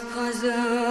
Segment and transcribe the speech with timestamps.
[0.00, 0.83] cause of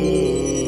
[0.00, 0.61] me.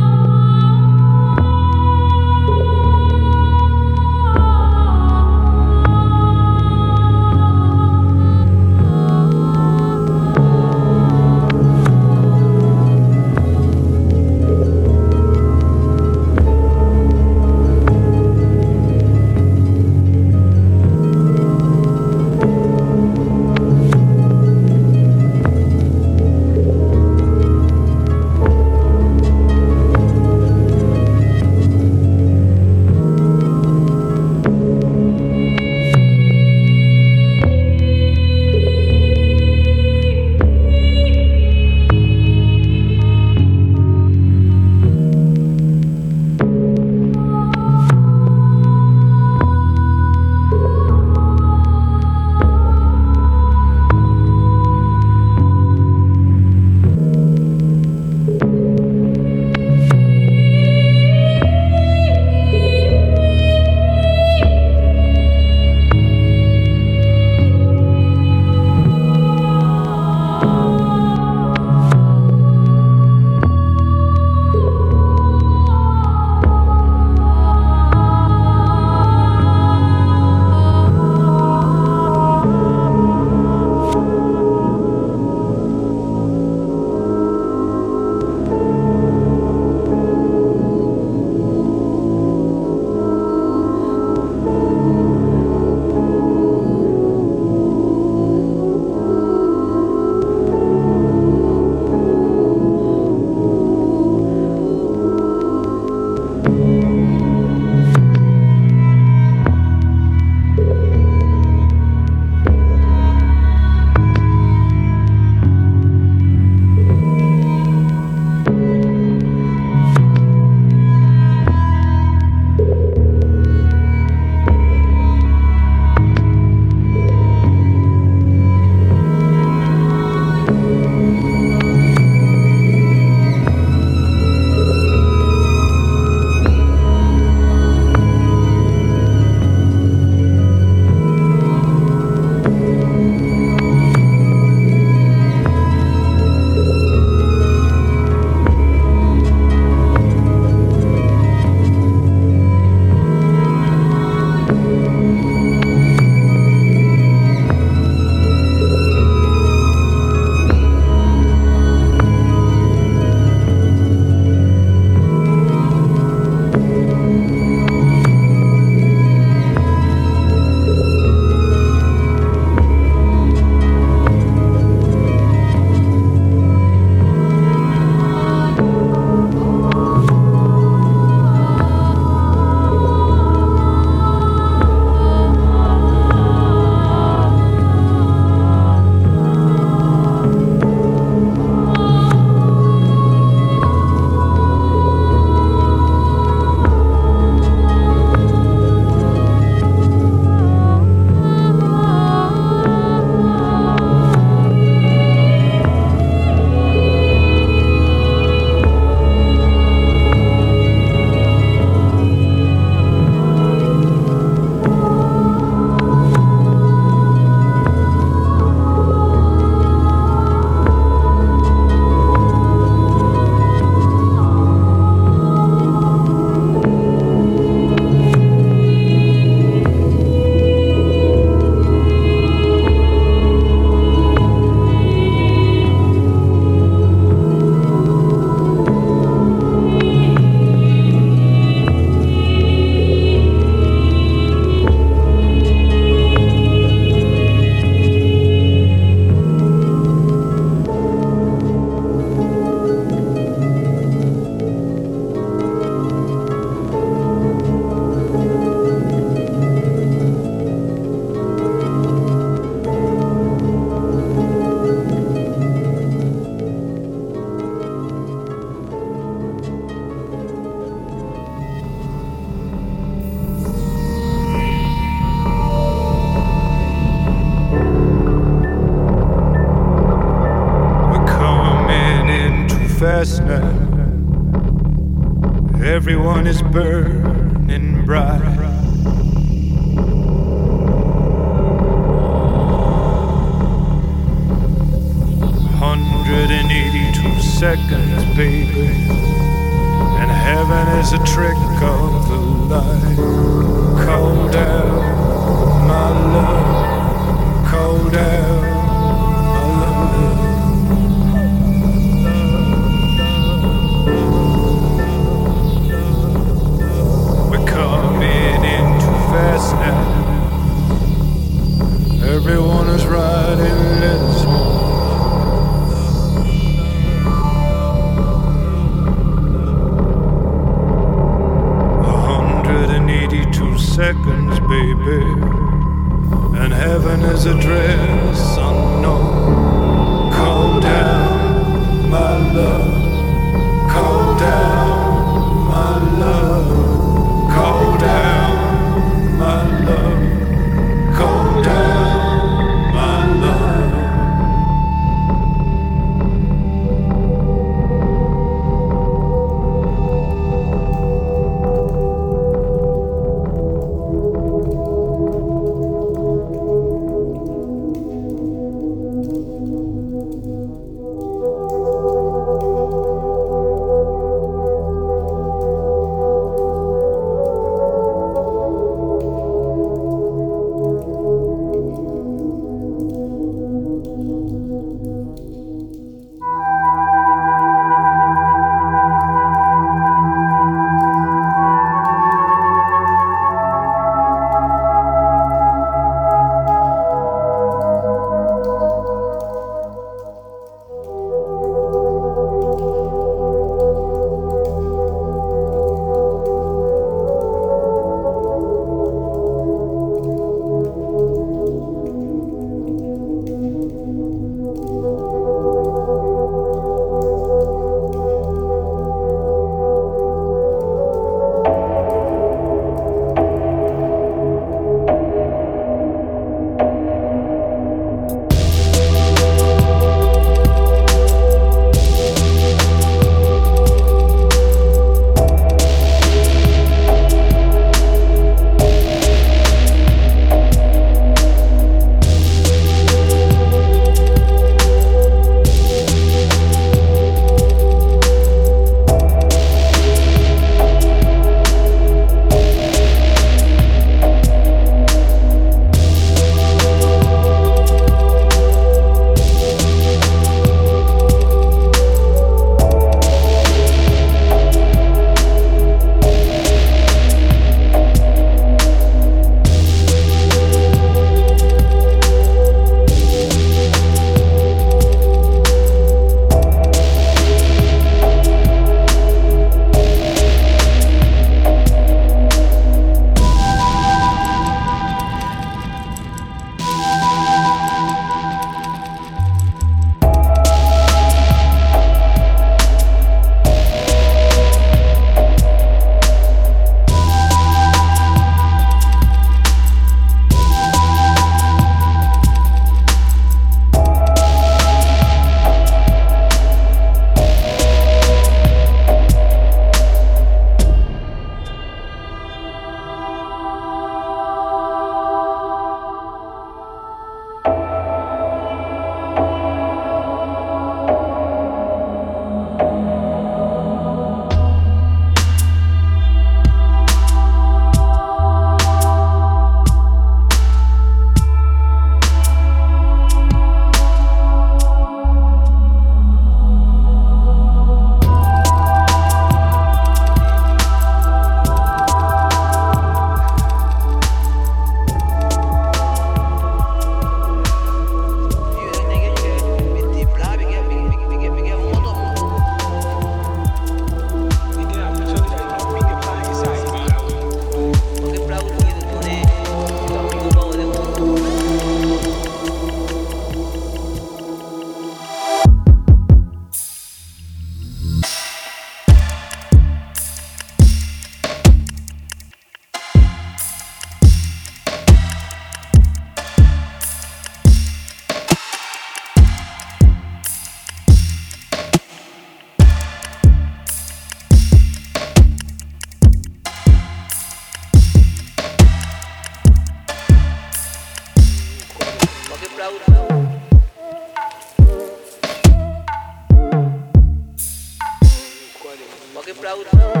[599.71, 600.00] Thank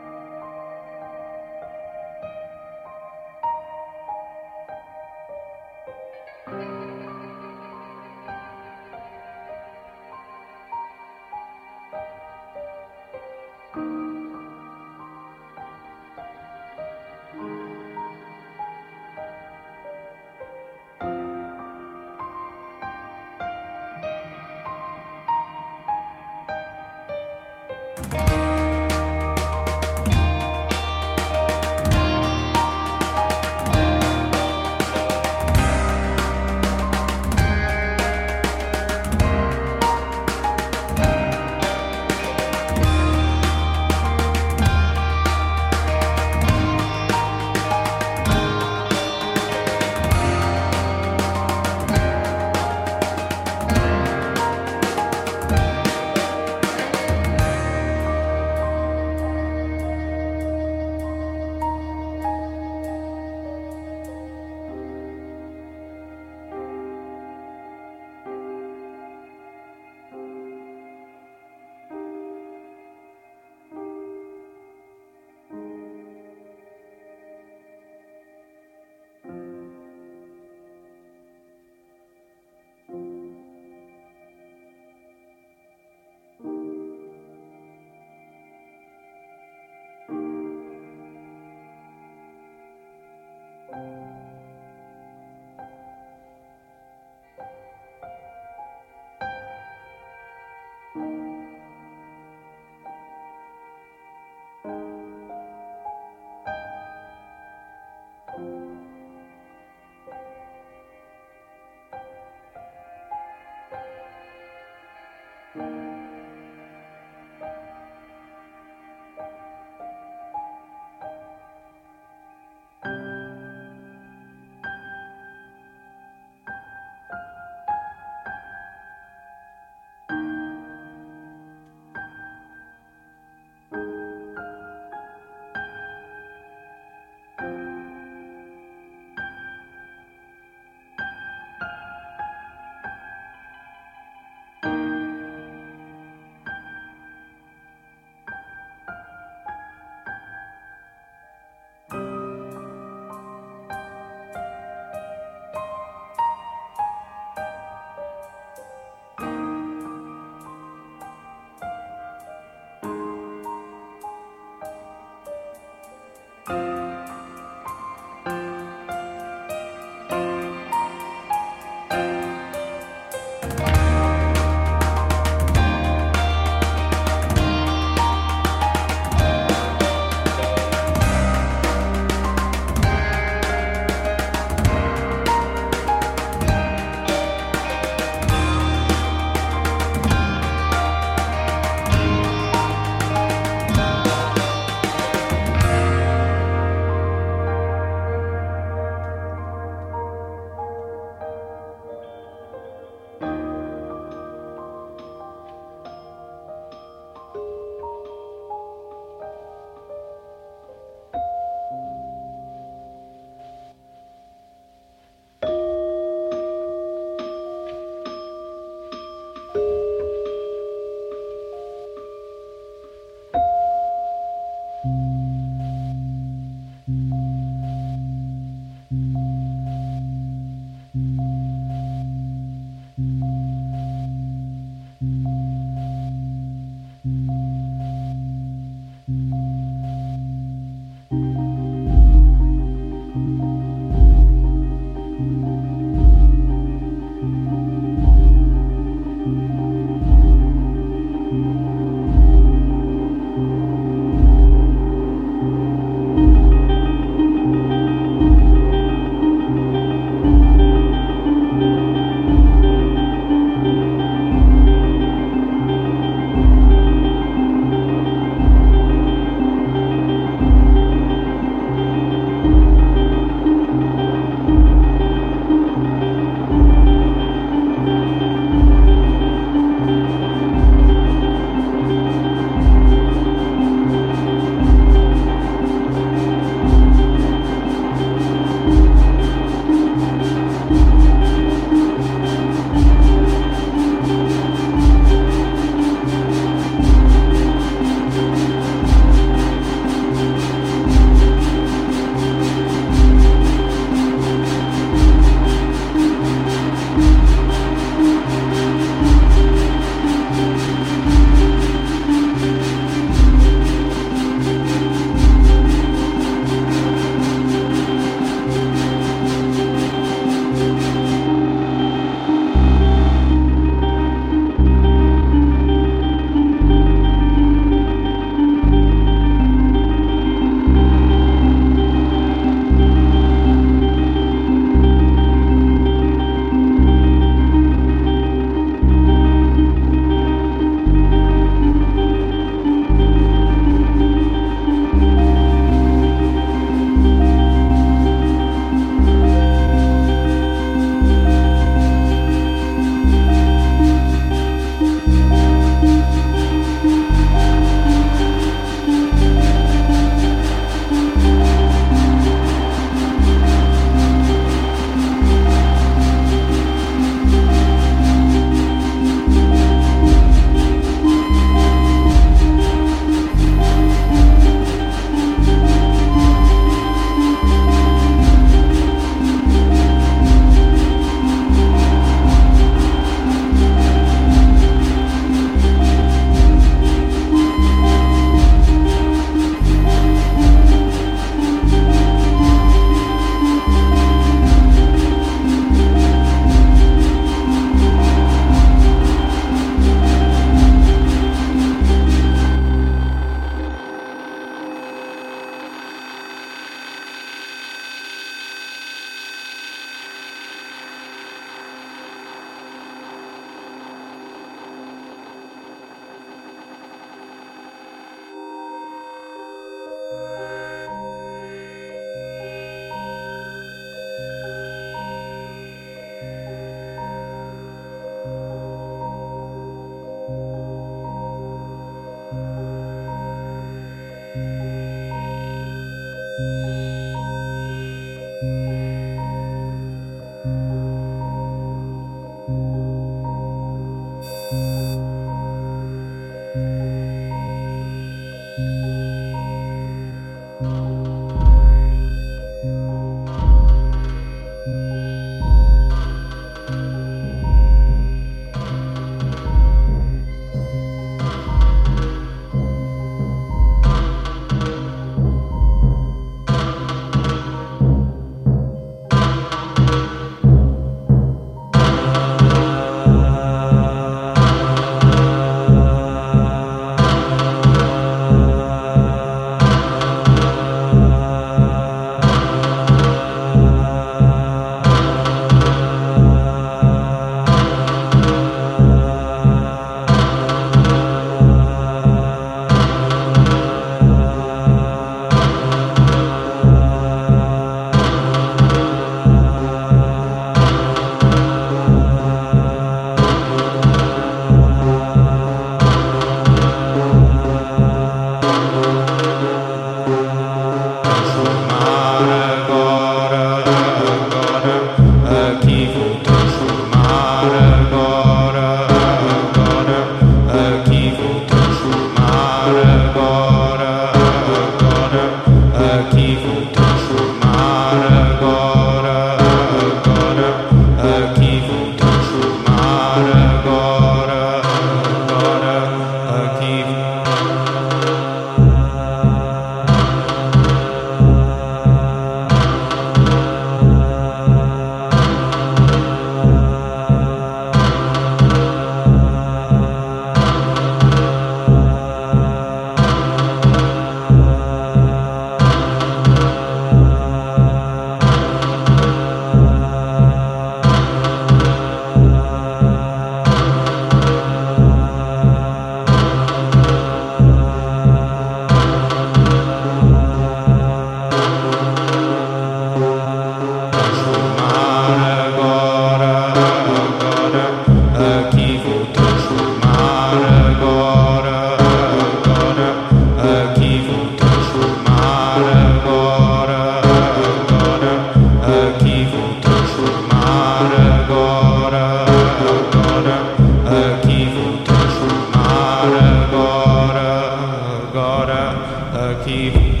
[598.31, 600.00] agora, aqui.